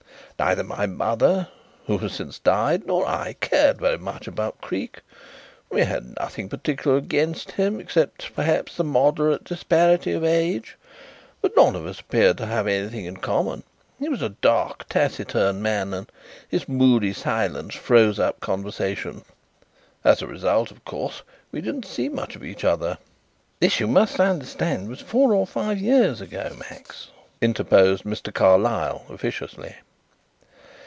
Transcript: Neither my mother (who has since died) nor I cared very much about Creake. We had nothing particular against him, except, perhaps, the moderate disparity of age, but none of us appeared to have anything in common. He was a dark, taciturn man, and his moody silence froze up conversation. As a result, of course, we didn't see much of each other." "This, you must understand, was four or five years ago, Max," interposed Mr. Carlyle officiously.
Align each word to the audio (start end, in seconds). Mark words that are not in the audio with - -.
Neither 0.39 0.63
my 0.63 0.87
mother 0.87 1.49
(who 1.85 1.99
has 1.99 2.13
since 2.13 2.39
died) 2.39 2.87
nor 2.87 3.05
I 3.07 3.33
cared 3.41 3.77
very 3.79 3.99
much 3.99 4.27
about 4.27 4.59
Creake. 4.59 5.01
We 5.69 5.81
had 5.81 6.15
nothing 6.19 6.49
particular 6.49 6.97
against 6.97 7.51
him, 7.51 7.79
except, 7.79 8.33
perhaps, 8.35 8.75
the 8.75 8.83
moderate 8.83 9.43
disparity 9.43 10.13
of 10.13 10.23
age, 10.23 10.77
but 11.43 11.55
none 11.55 11.75
of 11.75 11.85
us 11.85 11.99
appeared 11.99 12.39
to 12.39 12.47
have 12.47 12.65
anything 12.65 13.05
in 13.05 13.17
common. 13.17 13.61
He 13.99 14.09
was 14.09 14.23
a 14.23 14.29
dark, 14.29 14.89
taciturn 14.89 15.61
man, 15.61 15.93
and 15.93 16.11
his 16.49 16.67
moody 16.67 17.13
silence 17.13 17.75
froze 17.75 18.17
up 18.17 18.39
conversation. 18.39 19.21
As 20.03 20.23
a 20.23 20.27
result, 20.27 20.71
of 20.71 20.83
course, 20.85 21.21
we 21.51 21.61
didn't 21.61 21.85
see 21.85 22.09
much 22.09 22.35
of 22.35 22.43
each 22.43 22.63
other." 22.63 22.97
"This, 23.59 23.79
you 23.79 23.85
must 23.85 24.19
understand, 24.19 24.89
was 24.89 25.01
four 25.01 25.35
or 25.35 25.45
five 25.45 25.77
years 25.77 26.19
ago, 26.19 26.55
Max," 26.71 27.09
interposed 27.41 28.05
Mr. 28.05 28.33
Carlyle 28.33 29.05
officiously. 29.07 29.75